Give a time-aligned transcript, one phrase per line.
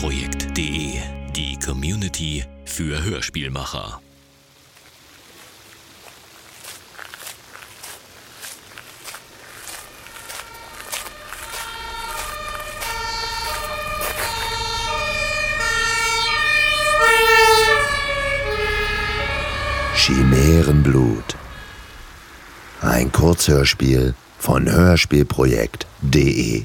[0.00, 1.00] hörspielprojekt.de,
[1.36, 4.00] die Community für Hörspielmacher.
[19.94, 21.36] Chimärenblut.
[22.80, 26.64] Ein Kurzhörspiel von Hörspielprojekt.de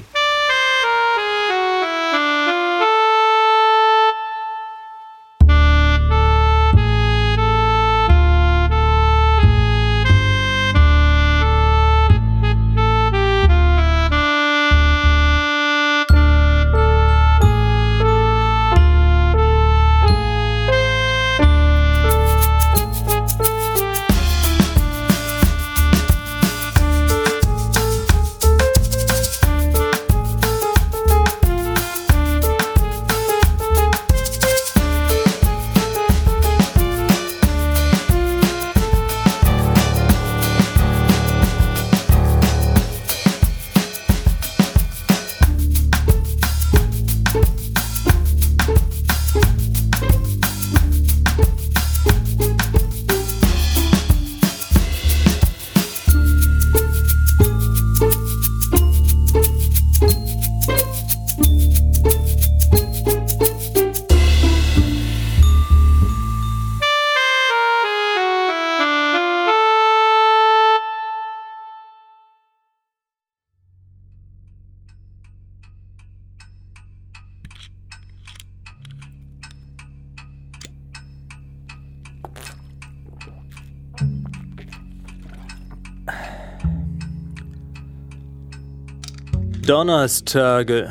[89.66, 90.86] Donnerstage.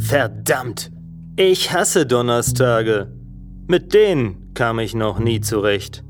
[0.00, 0.90] Verdammt,
[1.36, 3.14] ich hasse Donnerstage.
[3.68, 6.02] Mit denen kam ich noch nie zurecht.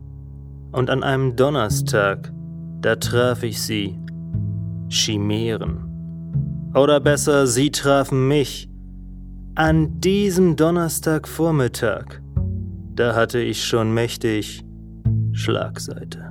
[0.73, 2.33] Und an einem Donnerstag,
[2.81, 3.99] da traf ich sie.
[4.89, 6.71] Chimären.
[6.75, 8.71] Oder besser, sie trafen mich.
[9.57, 12.23] An diesem Donnerstagvormittag,
[12.95, 14.65] da hatte ich schon mächtig
[15.33, 16.26] Schlagseite.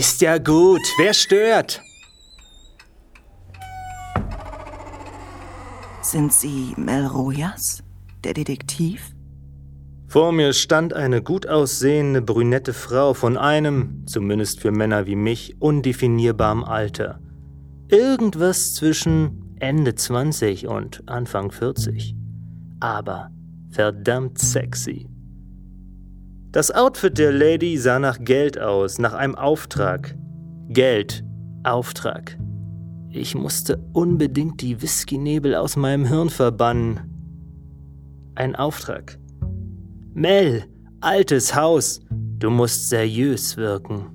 [0.00, 0.80] Ist ja gut.
[0.96, 1.82] Wer stört?
[6.00, 7.82] Sind Sie Mel Rojas,
[8.24, 9.14] der Detektiv?
[10.08, 15.60] Vor mir stand eine gut aussehende brünette Frau von einem, zumindest für Männer wie mich,
[15.60, 17.20] undefinierbarem Alter.
[17.88, 22.16] Irgendwas zwischen Ende 20 und Anfang 40.
[22.80, 23.30] Aber
[23.68, 25.09] verdammt sexy.
[26.52, 30.16] Das Outfit der Lady sah nach Geld aus, nach einem Auftrag.
[30.68, 31.24] Geld,
[31.62, 32.36] Auftrag.
[33.08, 38.32] Ich musste unbedingt die Whisky-Nebel aus meinem Hirn verbannen.
[38.34, 39.16] Ein Auftrag.
[40.12, 40.64] Mel,
[41.00, 44.06] altes Haus, du musst seriös wirken.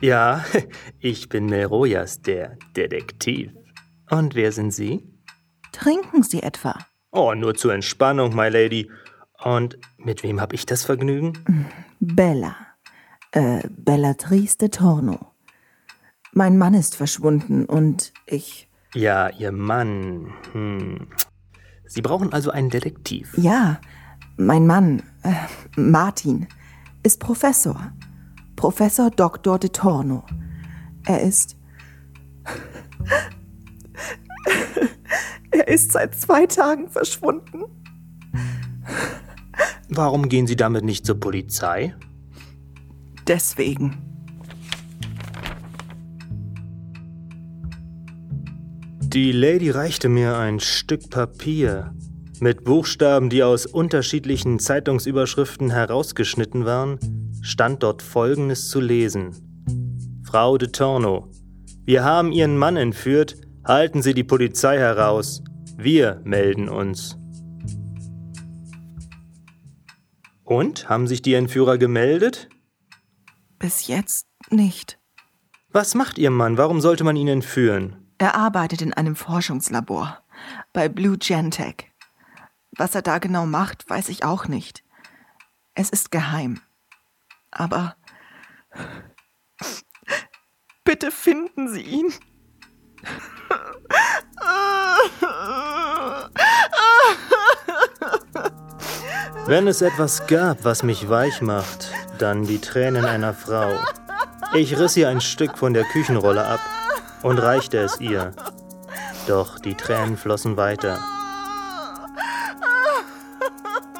[0.00, 0.46] Ja,
[0.98, 3.52] ich bin Mel Rojas, der Detektiv.
[4.10, 5.04] Und wer sind Sie?
[5.72, 6.74] Trinken Sie etwa?
[7.10, 8.90] Oh, nur zur Entspannung, my lady.
[9.42, 11.32] Und mit wem hab ich das Vergnügen?
[12.00, 12.56] Bella.
[13.32, 15.32] Äh, Bellatrice de Torno.
[16.32, 18.68] Mein Mann ist verschwunden und ich.
[18.94, 20.32] Ja, Ihr Mann.
[20.52, 21.08] Hm.
[21.86, 23.32] Sie brauchen also einen Detektiv.
[23.36, 23.80] Ja,
[24.36, 25.32] mein Mann, äh,
[25.76, 26.46] Martin,
[27.02, 27.92] ist Professor.
[28.56, 29.58] Professor Dr.
[29.58, 30.24] de Torno.
[31.06, 31.56] Er ist.
[35.50, 37.64] Er ist seit zwei Tagen verschwunden.
[39.88, 41.94] Warum gehen Sie damit nicht zur Polizei?
[43.26, 43.96] Deswegen.
[49.00, 51.94] Die Lady reichte mir ein Stück Papier
[52.40, 56.98] mit Buchstaben, die aus unterschiedlichen Zeitungsüberschriften herausgeschnitten waren,
[57.42, 59.32] stand dort Folgendes zu lesen.
[60.24, 61.30] Frau de Torno,
[61.84, 63.36] wir haben Ihren Mann entführt,
[63.68, 65.42] halten Sie die Polizei heraus.
[65.76, 67.16] Wir melden uns.
[70.42, 70.88] Und?
[70.88, 72.48] Haben sich die Entführer gemeldet?
[73.58, 74.98] Bis jetzt nicht.
[75.68, 76.56] Was macht Ihr Mann?
[76.56, 78.10] Warum sollte man ihn entführen?
[78.16, 80.22] Er arbeitet in einem Forschungslabor
[80.72, 81.92] bei Blue Gentech.
[82.70, 84.82] Was er da genau macht, weiß ich auch nicht.
[85.74, 86.60] Es ist geheim.
[87.50, 87.96] Aber
[90.84, 92.12] Bitte finden Sie ihn.
[99.46, 103.70] Wenn es etwas gab, was mich weich macht, dann die Tränen einer Frau.
[104.52, 106.60] Ich riss ihr ein Stück von der Küchenrolle ab
[107.22, 108.32] und reichte es ihr.
[109.26, 110.98] Doch die Tränen flossen weiter.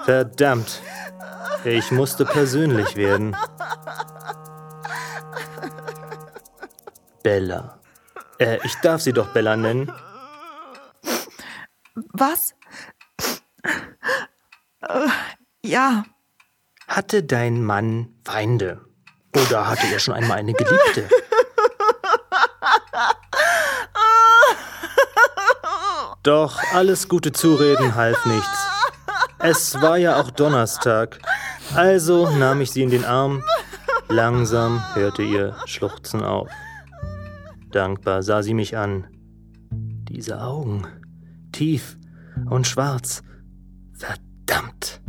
[0.05, 0.83] Verdammt,
[1.65, 3.37] ich musste persönlich werden.
[7.23, 7.78] Bella.
[8.39, 9.93] Äh, ich darf sie doch Bella nennen.
[12.13, 12.55] Was?
[14.81, 15.09] Äh,
[15.65, 16.05] ja.
[16.87, 18.85] Hatte dein Mann Feinde?
[19.37, 21.09] Oder hatte er schon einmal eine Geliebte?
[26.23, 28.67] Doch alles gute Zureden half nichts.
[29.39, 31.19] Es war ja auch Donnerstag.
[31.75, 33.43] Also nahm ich sie in den Arm.
[34.09, 36.49] Langsam hörte ihr Schluchzen auf.
[37.71, 39.07] Dankbar sah sie mich an.
[39.71, 40.87] Diese Augen,
[41.53, 41.99] tief
[42.49, 43.23] und schwarz.
[43.93, 45.03] Verdammt.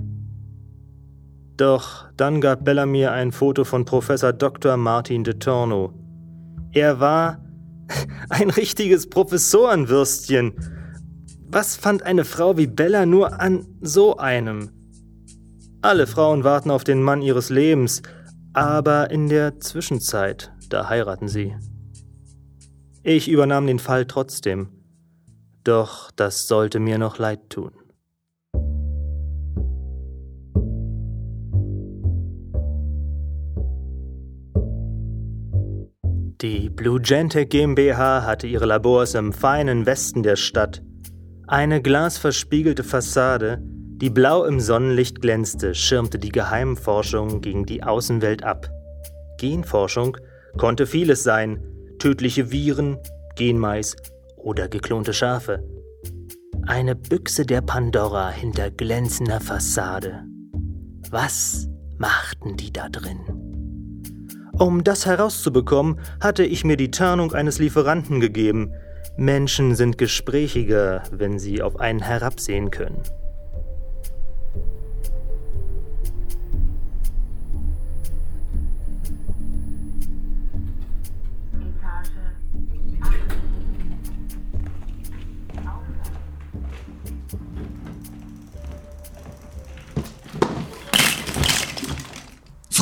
[1.56, 4.78] Doch dann gab Bella mir ein Foto von Professor Dr.
[4.78, 5.94] Martin de Torno.
[6.72, 7.44] Er war
[8.30, 10.54] ein richtiges Professorenwürstchen.
[11.48, 14.70] Was fand eine Frau wie Bella nur an so einem?
[15.82, 18.02] Alle Frauen warten auf den Mann ihres Lebens,
[18.54, 21.56] aber in der Zwischenzeit, da heiraten sie.
[23.12, 24.68] Ich übernahm den Fall trotzdem.
[25.64, 27.72] Doch das sollte mir noch leid tun.
[36.40, 40.84] Die Blue Gentech GmbH hatte ihre Labors im feinen Westen der Stadt.
[41.48, 48.70] Eine glasverspiegelte Fassade, die blau im Sonnenlicht glänzte, schirmte die Geheimforschung gegen die Außenwelt ab.
[49.40, 50.16] Genforschung
[50.58, 51.69] konnte vieles sein,
[52.00, 52.98] tödliche Viren,
[53.36, 53.96] Genmais
[54.38, 55.64] oder geklonte Schafe.
[56.66, 60.24] Eine Büchse der Pandora hinter glänzender Fassade.
[61.10, 61.68] Was
[61.98, 63.20] machten die da drin?
[64.58, 68.74] Um das herauszubekommen, hatte ich mir die Tarnung eines Lieferanten gegeben.
[69.18, 73.02] Menschen sind gesprächiger, wenn sie auf einen herabsehen können.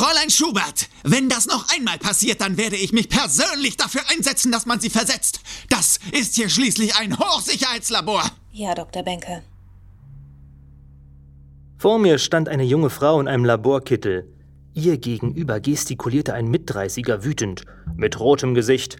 [0.08, 4.64] Fräulein Schubert, wenn das noch einmal passiert, dann werde ich mich persönlich dafür einsetzen, dass
[4.64, 5.40] man sie versetzt.
[5.68, 8.22] Das ist hier schließlich ein Hochsicherheitslabor.
[8.52, 9.02] Ja, Dr.
[9.02, 9.42] Benke.
[11.76, 14.32] Vor mir stand eine junge Frau in einem Laborkittel.
[14.72, 17.64] Ihr gegenüber gestikulierte ein Mitdreißiger wütend,
[17.94, 18.96] mit rotem Gesicht.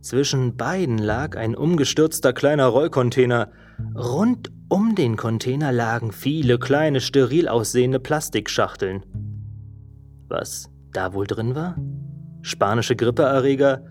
[0.00, 3.50] Zwischen beiden lag ein umgestürzter kleiner Rollcontainer.
[3.96, 9.31] Rund um den Container lagen viele kleine steril aussehende Plastikschachteln.
[10.32, 11.76] Was da wohl drin war?
[12.40, 13.84] Spanische Grippeerreger?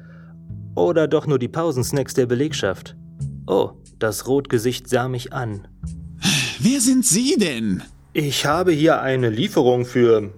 [0.74, 2.96] Oder doch nur die Pausensnacks der Belegschaft?
[3.46, 5.68] Oh, das Rotgesicht sah mich an.
[6.58, 7.84] Wer sind Sie denn?
[8.14, 10.34] Ich habe hier eine Lieferung für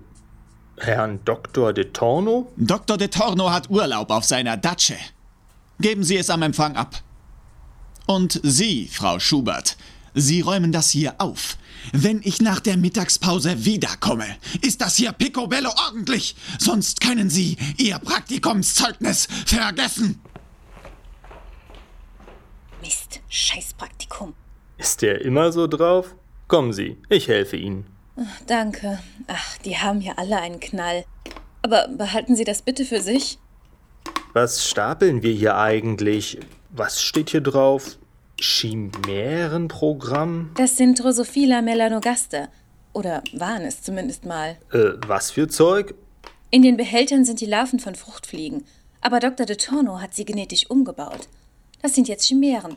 [0.75, 1.72] Herrn Dr.
[1.72, 2.51] de Torno.
[2.58, 2.98] Dr.
[2.98, 4.98] de Torno hat Urlaub auf seiner Datsche.
[5.80, 7.01] Geben Sie es am Empfang ab.
[8.08, 9.77] Und Sie, Frau Schubert,
[10.13, 11.58] Sie räumen das hier auf.
[11.92, 14.25] Wenn ich nach der Mittagspause wiederkomme,
[14.62, 16.36] ist das hier picobello ordentlich.
[16.60, 20.22] Sonst können Sie Ihr Praktikumszeugnis vergessen.
[22.82, 24.34] Mist, scheiß Praktikum.
[24.78, 26.16] Ist der immer so drauf?
[26.48, 27.86] Kommen Sie, ich helfe Ihnen.
[28.48, 29.00] Danke.
[29.28, 31.06] Ach, die haben hier alle einen Knall.
[31.62, 33.40] Aber behalten Sie das bitte für sich.
[34.34, 36.40] Was stapeln wir hier eigentlich?
[36.70, 37.98] Was steht hier drauf?
[38.44, 40.52] Chimärenprogramm?
[40.56, 42.50] Das sind Drosophila melanogaster.
[42.92, 44.58] Oder waren es zumindest mal.
[44.72, 45.96] Äh, was für Zeug?
[46.52, 48.66] In den Behältern sind die Larven von Fruchtfliegen.
[49.00, 49.46] Aber Dr.
[49.46, 51.30] de Torno hat sie genetisch umgebaut.
[51.82, 52.76] Das sind jetzt Chimären.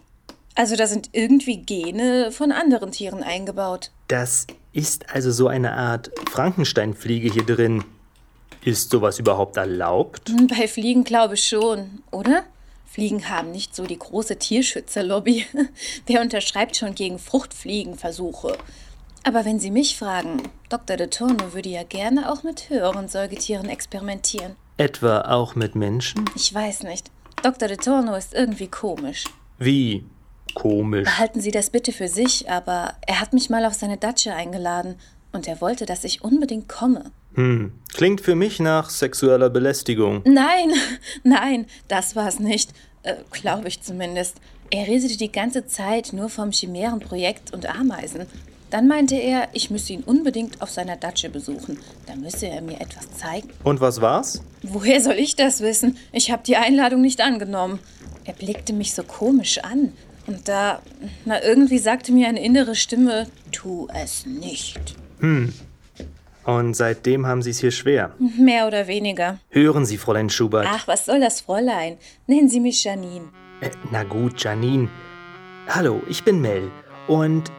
[0.55, 3.91] Also da sind irgendwie Gene von anderen Tieren eingebaut.
[4.09, 7.85] Das ist also so eine Art Frankensteinfliege hier drin.
[8.65, 10.31] Ist sowas überhaupt erlaubt?
[10.49, 12.45] Bei Fliegen glaube ich schon, oder?
[12.97, 15.45] Fliegen haben nicht so die große Tierschützerlobby.
[16.07, 18.57] Wer unterschreibt schon gegen Fruchtfliegenversuche?
[19.23, 20.97] Aber wenn Sie mich fragen, Dr.
[20.97, 24.57] de Torno würde ja gerne auch mit höheren Säugetieren experimentieren.
[24.79, 26.25] Etwa auch mit Menschen?
[26.37, 27.11] Ich weiß nicht.
[27.43, 27.69] Dr.
[27.69, 29.25] de Torno ist irgendwie komisch.
[29.59, 30.07] Wie
[30.55, 31.05] komisch?
[31.05, 34.95] Behalten Sie das bitte für sich, aber er hat mich mal auf seine Datsche eingeladen
[35.33, 37.12] und er wollte, dass ich unbedingt komme.
[37.37, 40.23] Hm, klingt für mich nach sexueller Belästigung.
[40.25, 40.73] Nein,
[41.23, 42.71] nein, das war's nicht.
[43.02, 44.37] Äh, Glaube ich zumindest.
[44.71, 48.26] Er redete die ganze Zeit nur vom Chimärenprojekt und Ameisen.
[48.71, 51.78] Dann meinte er, ich müsse ihn unbedingt auf seiner Datsche besuchen.
[52.07, 53.50] Da müsse er mir etwas zeigen.
[53.62, 54.43] Und was war's?
[54.62, 55.97] Woher soll ich das wissen?
[56.12, 57.78] Ich habe die Einladung nicht angenommen.
[58.25, 59.93] Er blickte mich so komisch an.
[60.26, 60.83] Und da,
[61.25, 64.97] na, irgendwie sagte mir eine innere Stimme, tu es nicht.
[66.47, 68.15] Und seitdem haben Sie es hier schwer.
[68.38, 69.38] Mehr oder weniger.
[69.50, 70.67] Hören Sie, Fräulein Schubert.
[70.69, 71.99] Ach, was soll das, Fräulein?
[72.29, 73.29] Nennen Sie mich Janine.
[73.61, 74.88] Äh, na gut, Janine.
[75.69, 76.71] Hallo, ich bin Mel.
[77.09, 77.50] Und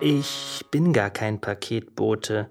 [0.00, 2.50] ich bin gar kein Paketbote.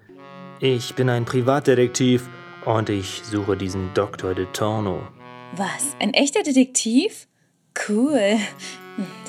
[0.61, 2.29] Ich bin ein Privatdetektiv
[2.63, 4.33] und ich suche diesen Dr.
[4.33, 5.01] de Torno.
[5.57, 5.95] Was?
[5.99, 7.27] Ein echter Detektiv?
[7.87, 8.37] Cool.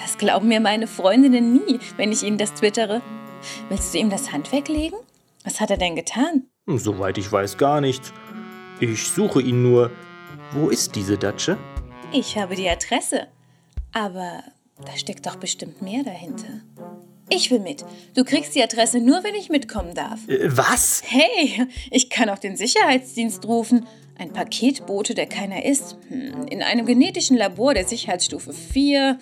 [0.00, 3.02] Das glauben mir meine Freundinnen nie, wenn ich ihnen das twittere.
[3.68, 4.96] Willst du ihm das Handwerk legen?
[5.46, 6.48] Was hat er denn getan?
[6.66, 8.12] Soweit ich weiß, gar nichts.
[8.80, 9.92] Ich suche ihn nur.
[10.52, 11.56] Wo ist diese Datsche?
[12.12, 13.28] Ich habe die Adresse.
[13.92, 14.42] Aber
[14.84, 16.60] da steckt doch bestimmt mehr dahinter.
[17.28, 17.84] Ich will mit.
[18.14, 20.28] Du kriegst die Adresse nur, wenn ich mitkommen darf.
[20.28, 21.02] Äh, was?
[21.06, 23.86] Hey, ich kann auch den Sicherheitsdienst rufen.
[24.18, 25.96] Ein Paketbote, der keiner ist.
[26.08, 29.18] Hm, in einem genetischen Labor der Sicherheitsstufe 4.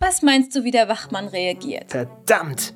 [0.00, 1.90] Was meinst du, wie der Wachmann reagiert?
[1.90, 2.74] Verdammt!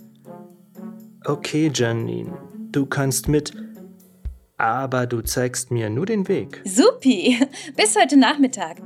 [1.25, 2.37] Okay, Janine,
[2.75, 3.53] du kannst mit.
[4.57, 6.63] Aber du zeigst mir nur den Weg.
[6.65, 7.39] Supi!
[7.77, 8.81] Bis heute Nachmittag.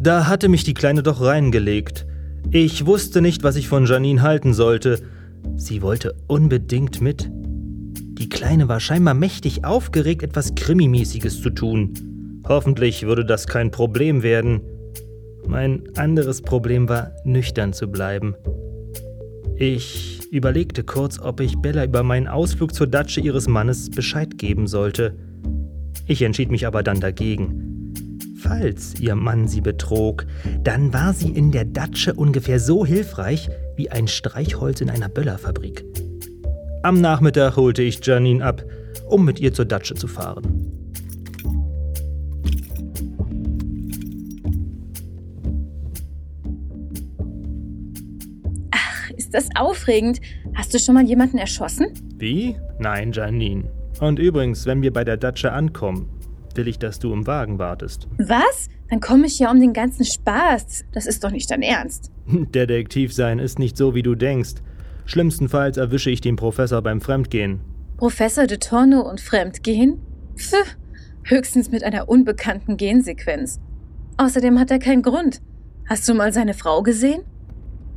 [0.00, 2.06] Da hatte mich die Kleine doch reingelegt.
[2.50, 5.02] Ich wusste nicht, was ich von Janine halten sollte.
[5.56, 7.30] Sie wollte unbedingt mit.
[7.30, 12.42] Die Kleine war scheinbar mächtig aufgeregt, etwas Krimimäßiges zu tun.
[12.46, 14.60] Hoffentlich würde das kein Problem werden.
[15.46, 18.34] Mein anderes Problem war, nüchtern zu bleiben.
[19.56, 24.66] Ich überlegte kurz, ob ich Bella über meinen Ausflug zur Datsche ihres Mannes Bescheid geben
[24.66, 25.16] sollte.
[26.06, 27.92] Ich entschied mich aber dann dagegen.
[28.38, 30.26] Falls ihr Mann sie betrog,
[30.62, 35.84] dann war sie in der Datsche ungefähr so hilfreich wie ein Streichholz in einer Böllerfabrik.
[36.82, 38.62] Am Nachmittag holte ich Janine ab,
[39.06, 40.74] um mit ihr zur Datsche zu fahren.
[49.16, 50.20] Ist das aufregend?
[50.54, 51.88] Hast du schon mal jemanden erschossen?
[52.16, 52.56] Wie?
[52.78, 53.70] Nein, Janine.
[54.00, 56.08] Und übrigens, wenn wir bei der Datsche ankommen,
[56.54, 58.08] will ich, dass du im Wagen wartest.
[58.18, 58.68] Was?
[58.90, 60.84] Dann komme ich ja um den ganzen Spaß.
[60.92, 62.10] Das ist doch nicht dein Ernst.
[62.26, 64.54] Detektiv sein ist nicht so, wie du denkst.
[65.04, 67.60] Schlimmstenfalls erwische ich den Professor beim Fremdgehen.
[67.96, 69.98] Professor de Torno und Fremdgehen?
[70.36, 70.76] Pff,
[71.24, 73.58] höchstens mit einer unbekannten Gensequenz.
[74.18, 75.40] Außerdem hat er keinen Grund.
[75.88, 77.22] Hast du mal seine Frau gesehen?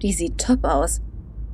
[0.02, 1.02] Die sieht top aus.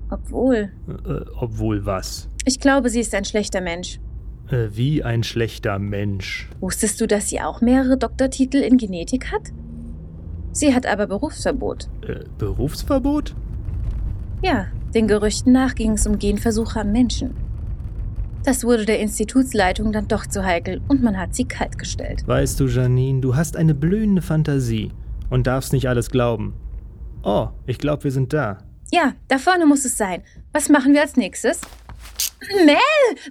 [0.10, 2.30] Obwohl, Äh, obwohl was?
[2.46, 4.00] ich glaube, sie ist ein schlechter Mensch.
[4.50, 6.50] Äh, wie ein schlechter Mensch.
[6.60, 9.52] Wusstest du, dass sie auch mehrere Doktortitel in Genetik hat?
[10.52, 11.88] Sie hat aber Berufsverbot.
[12.08, 13.36] Äh, Berufsverbot?
[14.42, 17.36] Ja, den Gerüchten nach ging es um Genversuche am Menschen.
[18.46, 22.26] Das wurde der Institutsleitung dann doch zu heikel und man hat sie kaltgestellt.
[22.26, 24.92] Weißt du, Janine, du hast eine blühende Fantasie
[25.30, 26.54] und darfst nicht alles glauben.
[27.24, 28.60] Oh, ich glaube, wir sind da.
[28.92, 30.24] Ja, da vorne muss es sein.
[30.54, 31.60] Was machen wir als nächstes?
[32.66, 32.78] Mel,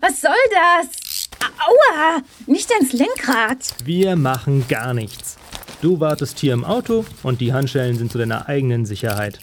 [0.02, 1.05] was soll das?
[1.40, 3.74] Aua, nicht ans Lenkrad.
[3.84, 5.36] Wir machen gar nichts.
[5.82, 9.38] Du wartest hier im Auto und die Handschellen sind zu deiner eigenen Sicherheit.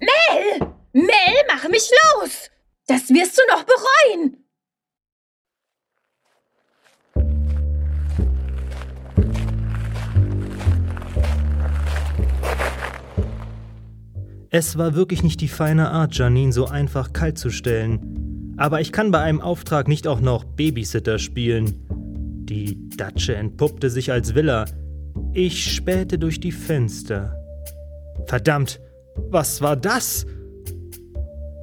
[0.00, 1.06] Mel, Mel,
[1.48, 2.50] mach mich los.
[2.86, 4.36] Das wirst du noch bereuen.
[14.52, 18.29] Es war wirklich nicht die feine Art, Janine so einfach kalt zu stellen.
[18.60, 21.86] Aber ich kann bei einem Auftrag nicht auch noch Babysitter spielen.
[22.44, 24.66] Die Datsche entpuppte sich als Villa.
[25.32, 27.34] Ich spähte durch die Fenster.
[28.26, 28.78] Verdammt,
[29.30, 30.26] was war das?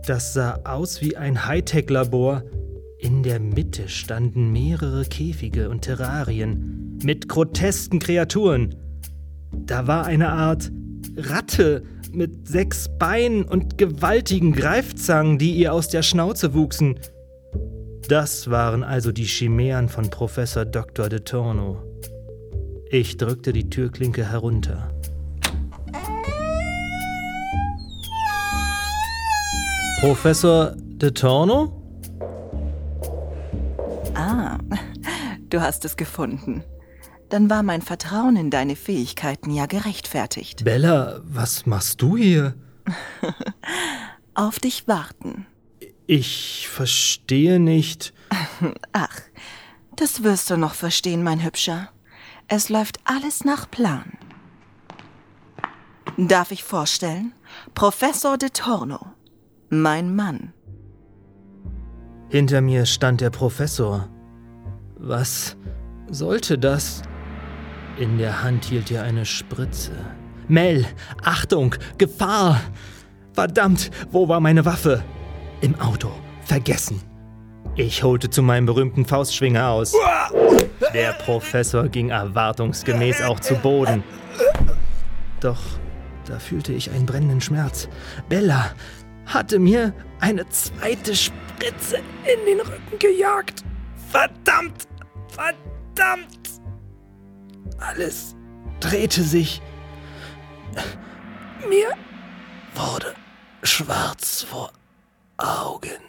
[0.08, 2.42] Das sah aus wie ein Hightech-Labor.
[2.98, 8.74] In der Mitte standen mehrere Käfige und Terrarien mit grotesken Kreaturen.
[9.51, 10.72] Da war eine Art
[11.16, 11.84] Ratte
[12.17, 17.00] mit sechs Beinen und gewaltigen Greifzangen, die ihr aus der Schnauze wuchsen.
[18.09, 21.09] Das waren also die Chimären von Professor Dr.
[21.09, 21.83] De Torno.
[22.89, 24.89] Ich drückte die Türklinke herunter.
[30.00, 31.83] Professor De Torno?
[34.15, 34.57] Ah,
[35.50, 36.63] du hast es gefunden.
[37.29, 40.63] Dann war mein Vertrauen in deine Fähigkeiten ja gerechtfertigt.
[40.63, 42.55] Bella, was machst du hier?
[44.34, 45.46] Auf dich warten.
[46.05, 48.13] Ich verstehe nicht.
[48.93, 49.19] Ach,
[49.96, 51.89] das wirst du noch verstehen, mein Hübscher.
[52.48, 54.13] Es läuft alles nach Plan.
[56.17, 57.34] Darf ich vorstellen?
[57.74, 59.00] Professor de Torno.
[59.69, 60.53] Mein Mann.
[62.29, 64.10] Hinter mir stand der Professor.
[64.96, 65.57] Was
[66.10, 67.01] sollte das?
[68.00, 69.92] In der Hand hielt er eine Spritze.
[70.48, 70.86] Mel,
[71.24, 72.62] Achtung, Gefahr!
[73.34, 75.04] Verdammt, wo war meine Waffe?
[75.62, 76.12] Im Auto.
[76.44, 77.01] Vergessen.
[77.75, 79.94] Ich holte zu meinem berühmten Faustschwinger aus.
[80.94, 84.04] Der Professor ging erwartungsgemäß auch zu Boden.
[85.42, 85.62] Doch
[86.25, 87.88] da fühlte ich einen brennenden Schmerz.
[88.30, 88.72] Bella
[89.25, 93.63] hatte mir eine zweite Spritze in den Rücken gejagt.
[94.10, 94.88] Verdammt!
[95.30, 96.62] Verdammt!
[97.79, 98.36] Alles
[98.79, 99.62] drehte sich.
[101.69, 101.89] Mir
[102.75, 103.13] wurde
[103.63, 104.72] schwarz vor
[105.38, 106.07] Augen.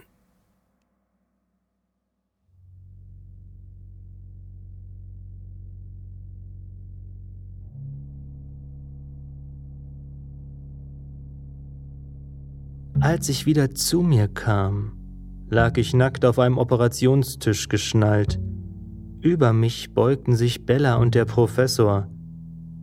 [13.01, 14.93] Als ich wieder zu mir kam,
[15.49, 18.41] lag ich nackt auf einem Operationstisch geschnallt.
[19.21, 22.07] Über mich beugten sich Bella und der Professor.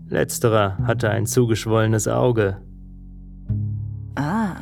[0.07, 2.61] Letzterer hatte ein zugeschwollenes Auge.
[4.15, 4.55] Ah,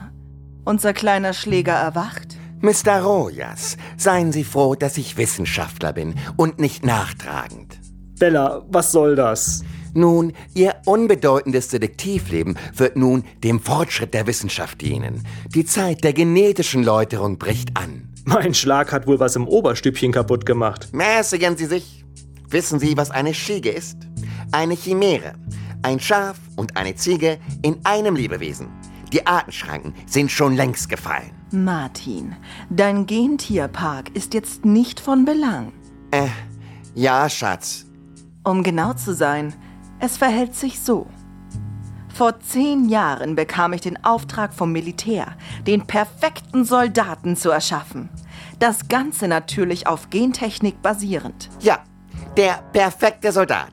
[0.66, 2.38] unser kleiner Schläger erwacht.
[2.62, 3.02] Mr.
[3.02, 7.80] Rojas, seien Sie froh, dass ich Wissenschaftler bin und nicht nachtragend.
[8.20, 9.64] Bella, was soll das?
[9.94, 15.24] Nun, Ihr unbedeutendes Detektivleben wird nun dem Fortschritt der Wissenschaft dienen.
[15.54, 18.13] Die Zeit der genetischen Läuterung bricht an.
[18.26, 20.90] Mein Schlag hat wohl was im Oberstübchen kaputt gemacht.
[20.94, 22.06] Mäßigen Sie sich.
[22.48, 23.98] Wissen Sie, was eine Schiege ist?
[24.52, 25.34] Eine Chimäre.
[25.82, 28.70] Ein Schaf und eine Ziege in einem Lebewesen.
[29.12, 31.32] Die Artenschranken sind schon längst gefallen.
[31.52, 32.36] Martin,
[32.70, 35.74] dein Gentierpark ist jetzt nicht von Belang.
[36.12, 36.30] Äh,
[36.96, 37.86] ja, Schatz.
[38.44, 39.54] Um genau zu sein,
[40.00, 41.08] es verhält sich so.
[42.14, 48.10] Vor zehn Jahren bekam ich den Auftrag vom Militär, den perfekten Soldaten zu erschaffen.
[48.60, 51.50] Das Ganze natürlich auf Gentechnik basierend.
[51.60, 51.80] Ja,
[52.38, 53.72] der perfekte Soldat.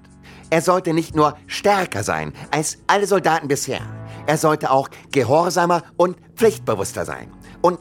[0.48, 3.83] Er sollte nicht nur stärker sein als alle Soldaten bisher.
[4.26, 7.31] Er sollte auch gehorsamer und pflichtbewusster sein.
[7.61, 7.81] Und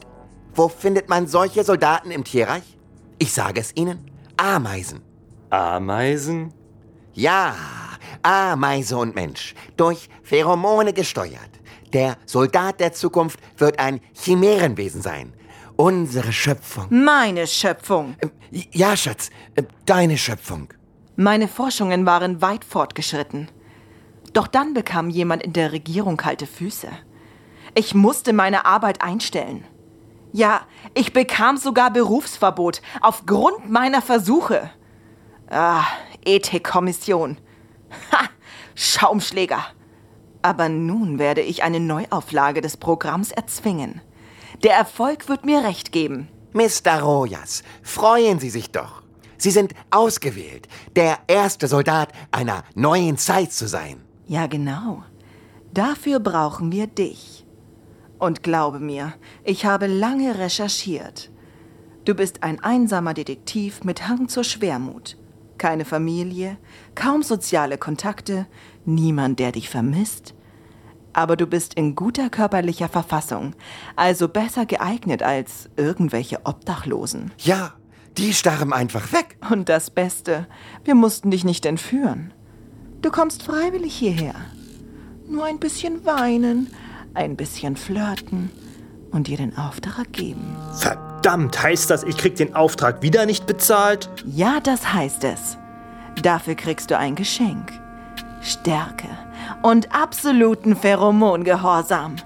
[0.54, 2.76] wo findet man solche Soldaten im Tierreich?
[3.18, 5.00] Ich sage es Ihnen, Ameisen.
[5.48, 6.52] Ameisen?
[7.14, 7.54] Ja,
[8.22, 11.50] Ameise und Mensch, durch Pheromone gesteuert.
[11.92, 15.32] Der Soldat der Zukunft wird ein Chimärenwesen sein.
[15.76, 16.86] Unsere Schöpfung.
[16.90, 18.14] Meine Schöpfung.
[18.22, 18.30] Ähm,
[18.72, 20.68] Ja, Schatz, äh, deine Schöpfung.
[21.16, 23.48] Meine Forschungen waren weit fortgeschritten.
[24.32, 26.88] Doch dann bekam jemand in der Regierung kalte Füße.
[27.74, 29.64] Ich musste meine Arbeit einstellen.
[30.32, 30.62] Ja,
[30.94, 34.70] ich bekam sogar Berufsverbot aufgrund meiner Versuche.
[35.48, 35.82] Ah,
[36.24, 37.38] Ethikkommission.
[38.12, 38.28] Ha,
[38.74, 39.64] Schaumschläger.
[40.42, 44.00] Aber nun werde ich eine Neuauflage des Programms erzwingen.
[44.62, 46.28] Der Erfolg wird mir recht geben.
[46.52, 47.00] Mr.
[47.02, 49.02] Rojas, freuen Sie sich doch.
[49.36, 54.02] Sie sind ausgewählt, der erste Soldat einer neuen Zeit zu sein.
[54.26, 55.02] Ja, genau.
[55.72, 57.46] Dafür brauchen wir dich.
[58.18, 61.30] Und glaube mir, ich habe lange recherchiert.
[62.04, 65.16] Du bist ein einsamer Detektiv mit Hang zur Schwermut.
[65.58, 66.58] Keine Familie,
[66.94, 68.46] kaum soziale Kontakte,
[68.84, 70.34] niemand, der dich vermisst.
[71.12, 73.54] Aber du bist in guter körperlicher Verfassung,
[73.96, 77.32] also besser geeignet als irgendwelche Obdachlosen.
[77.38, 77.74] Ja,
[78.16, 79.36] die starren einfach weg.
[79.50, 80.46] Und das Beste,
[80.84, 82.32] wir mussten dich nicht entführen.
[83.02, 84.34] Du kommst freiwillig hierher.
[85.28, 86.68] Nur ein bisschen weinen,
[87.14, 88.50] ein bisschen flirten
[89.10, 90.56] und dir den Auftrag geben.
[90.76, 94.10] Verdammt, heißt das, ich krieg den Auftrag wieder nicht bezahlt?
[94.26, 95.56] Ja, das heißt es.
[96.22, 97.72] Dafür kriegst du ein Geschenk.
[98.42, 99.08] Stärke
[99.62, 102.16] und absoluten Pheromongehorsam.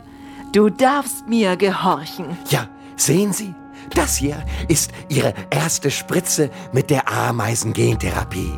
[0.53, 2.38] Du darfst mir gehorchen.
[2.49, 3.55] Ja, sehen Sie,
[3.94, 8.53] das hier ist Ihre erste Spritze mit der Ameisen-Gentherapie.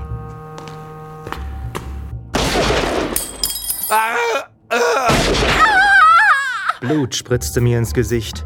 [6.81, 8.45] Blut spritzte mir ins Gesicht.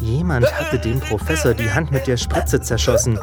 [0.00, 3.18] Jemand hatte dem Professor die Hand mit der Spritze zerschossen.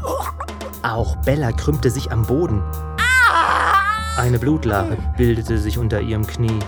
[0.84, 2.63] Auch Bella krümmte sich am Boden.
[4.17, 6.60] Eine Blutlache bildete sich unter ihrem Knie.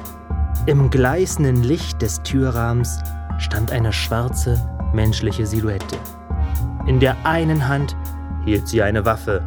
[0.65, 2.99] Im gleißenden Licht des Türrahmens
[3.37, 4.57] stand eine schwarze,
[4.93, 5.97] menschliche Silhouette.
[6.85, 7.95] In der einen Hand
[8.45, 9.41] hielt sie eine Waffe,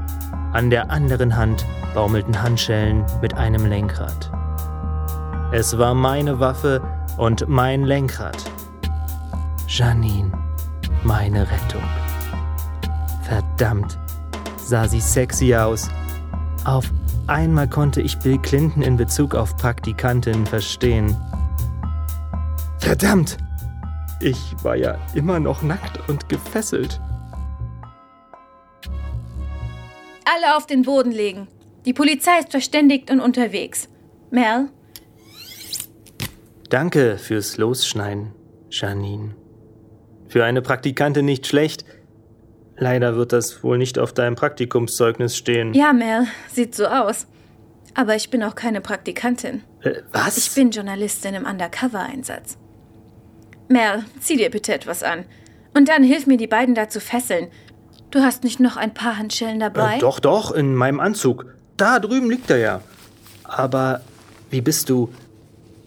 [0.53, 4.31] An der anderen Hand baumelten Handschellen mit einem Lenkrad.
[5.53, 6.81] Es war meine Waffe
[7.17, 8.37] und mein Lenkrad.
[9.69, 10.33] Janine,
[11.03, 11.83] meine Rettung.
[13.23, 13.99] Verdammt,
[14.67, 15.89] sah sie sexy aus.
[16.65, 16.91] Auf
[17.27, 21.17] einmal konnte ich Bill Clinton in Bezug auf Praktikantinnen verstehen.
[22.79, 23.37] Verdammt!
[24.21, 27.01] Ich war ja immer noch nackt und gefesselt.
[30.25, 31.49] Alle auf den Boden legen.
[31.85, 33.89] Die Polizei ist verständigt und unterwegs.
[34.31, 34.69] Mel?
[36.69, 38.33] Danke fürs Losschneiden,
[38.71, 39.37] Janine.
[40.29, 41.85] Für eine Praktikantin nicht schlecht.
[42.79, 45.73] Leider wird das wohl nicht auf deinem Praktikumszeugnis stehen.
[45.75, 47.27] Ja, Mel, sieht so aus.
[47.95, 49.63] Aber ich bin auch keine Praktikantin.
[49.81, 50.37] Äh, was?
[50.37, 52.59] Ich bin Journalistin im Undercover-Einsatz.
[53.69, 55.25] Mel, zieh dir bitte etwas an.
[55.75, 57.49] Und dann hilf mir, die beiden da zu fesseln.
[58.11, 59.97] Du hast nicht noch ein paar Handschellen dabei?
[59.97, 61.47] Äh, doch, doch, in meinem Anzug.
[61.77, 62.81] Da drüben liegt er ja.
[63.45, 64.03] Aber
[64.51, 65.11] wie bist du?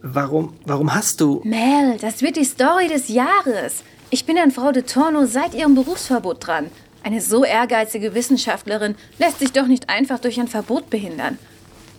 [0.02, 1.41] Warum, warum hast du...
[1.43, 3.84] Mel, das wird die Story des Jahres.
[4.11, 6.71] Ich bin an Frau de Torno seit ihrem Berufsverbot dran.
[7.03, 11.37] Eine so ehrgeizige Wissenschaftlerin lässt sich doch nicht einfach durch ein Verbot behindern.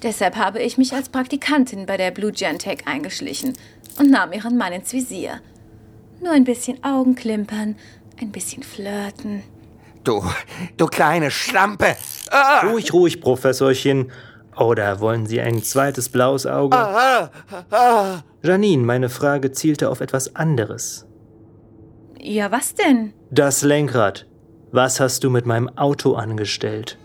[0.03, 3.53] Deshalb habe ich mich als Praktikantin bei der Blue Gentech eingeschlichen
[3.99, 5.41] und nahm ihren Mann ins Visier.
[6.21, 7.77] Nur ein bisschen Augenklimpern,
[8.21, 9.45] ein bisschen flirten.
[10.03, 10.25] Du,
[10.79, 11.97] du kleine Schlampe!
[12.31, 12.67] Ah!
[12.67, 14.11] Ruhig, ruhig, Professorchen.
[14.57, 16.77] Oder wollen Sie ein zweites blaues Auge?
[16.77, 17.31] Ah,
[17.71, 18.23] ah.
[18.43, 21.07] Janine, meine Frage zielte auf etwas anderes.
[22.23, 23.15] Ja, was denn?
[23.31, 24.27] Das Lenkrad.
[24.73, 26.99] Was hast du mit meinem Auto angestellt?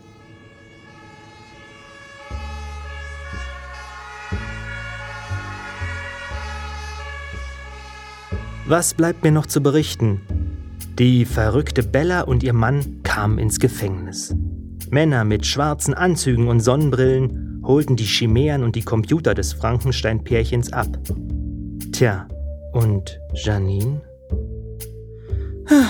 [8.68, 10.22] Was bleibt mir noch zu berichten?
[11.00, 14.36] Die verrückte Bella und ihr Mann kamen ins Gefängnis.
[14.90, 20.88] Männer mit schwarzen Anzügen und Sonnenbrillen holten die Chimären und die Computer des Frankenstein-Pärchens ab.
[21.94, 22.28] Tja,
[22.74, 24.02] und Janine?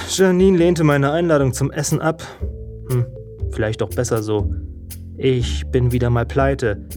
[0.10, 2.24] Janine lehnte meine Einladung zum Essen ab.
[2.90, 3.06] Hm,
[3.52, 4.54] vielleicht auch besser so.
[5.18, 6.88] Ich bin wieder mal pleite.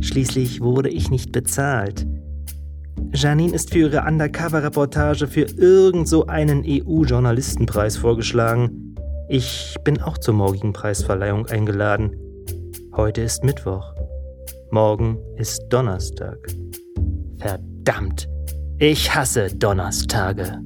[0.00, 2.06] Schließlich wurde ich nicht bezahlt.
[3.14, 8.96] Janine ist für ihre Undercover-Reportage für irgend so einen EU-Journalistenpreis vorgeschlagen.
[9.28, 12.16] Ich bin auch zur morgigen Preisverleihung eingeladen.
[12.94, 13.94] Heute ist Mittwoch.
[14.70, 16.38] Morgen ist Donnerstag.
[17.38, 18.28] Verdammt.
[18.78, 20.60] Ich hasse Donnerstage.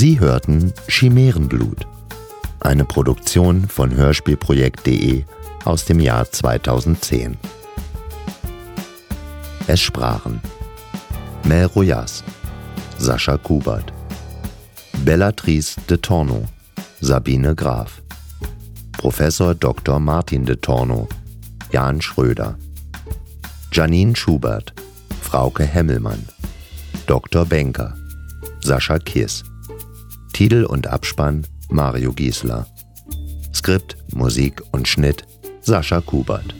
[0.00, 1.84] Sie hörten Chimärenblut,
[2.60, 5.24] eine Produktion von Hörspielprojekt.de
[5.64, 7.36] aus dem Jahr 2010.
[9.66, 10.40] Es sprachen
[11.42, 12.22] Mel Royas,
[12.96, 13.92] Sascha Kubert,
[15.04, 16.44] Bellatrice de Torno,
[17.00, 18.00] Sabine Graf,
[18.92, 19.98] Professor Dr.
[19.98, 21.08] Martin de Torno,
[21.72, 22.56] Jan Schröder,
[23.72, 24.72] Janine Schubert,
[25.22, 26.24] Frauke Hemmelmann,
[27.08, 27.44] Dr.
[27.44, 27.96] Benker,
[28.62, 29.42] Sascha Kiss,
[30.38, 32.64] Titel und Abspann Mario Giesler.
[33.52, 35.26] Skript, Musik und Schnitt
[35.62, 36.54] Sascha Kubert.